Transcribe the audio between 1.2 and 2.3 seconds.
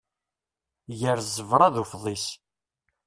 ẓẓebra d ufḍis.